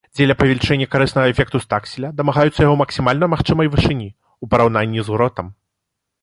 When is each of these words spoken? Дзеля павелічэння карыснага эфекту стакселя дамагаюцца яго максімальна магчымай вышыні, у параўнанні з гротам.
Дзеля 0.17 0.35
павелічэння 0.41 0.85
карыснага 0.93 1.27
эфекту 1.33 1.61
стакселя 1.65 2.09
дамагаюцца 2.21 2.65
яго 2.67 2.79
максімальна 2.81 3.29
магчымай 3.35 3.71
вышыні, 3.77 4.09
у 4.45 4.51
параўнанні 4.55 5.05
з 5.11 5.17
гротам. 5.17 5.55